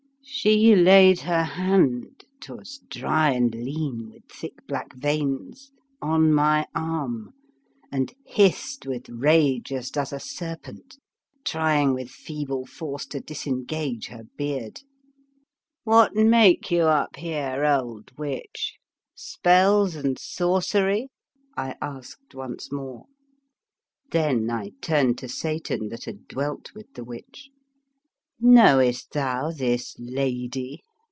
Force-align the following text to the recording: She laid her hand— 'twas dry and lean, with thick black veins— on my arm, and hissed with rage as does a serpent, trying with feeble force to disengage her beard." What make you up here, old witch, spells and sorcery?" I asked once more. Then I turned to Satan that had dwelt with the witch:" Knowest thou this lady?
She 0.23 0.75
laid 0.75 1.21
her 1.21 1.43
hand— 1.43 2.23
'twas 2.39 2.79
dry 2.89 3.31
and 3.31 3.53
lean, 3.53 4.09
with 4.11 4.23
thick 4.31 4.65
black 4.65 4.93
veins— 4.95 5.71
on 6.01 6.33
my 6.33 6.65
arm, 6.73 7.33
and 7.91 8.13
hissed 8.25 8.85
with 8.85 9.09
rage 9.09 9.73
as 9.73 9.89
does 9.91 10.13
a 10.13 10.19
serpent, 10.21 10.97
trying 11.43 11.93
with 11.93 12.09
feeble 12.09 12.65
force 12.65 13.05
to 13.07 13.19
disengage 13.19 14.07
her 14.07 14.23
beard." 14.37 14.83
What 15.83 16.15
make 16.15 16.71
you 16.71 16.83
up 16.83 17.17
here, 17.17 17.65
old 17.65 18.11
witch, 18.17 18.77
spells 19.15 19.95
and 19.95 20.17
sorcery?" 20.17 21.09
I 21.57 21.75
asked 21.81 22.33
once 22.33 22.71
more. 22.71 23.05
Then 24.11 24.49
I 24.49 24.71
turned 24.81 25.17
to 25.17 25.27
Satan 25.29 25.89
that 25.89 26.05
had 26.05 26.27
dwelt 26.27 26.73
with 26.73 26.93
the 26.93 27.03
witch:" 27.03 27.49
Knowest 28.43 29.11
thou 29.11 29.51
this 29.51 29.95
lady? 29.99 30.81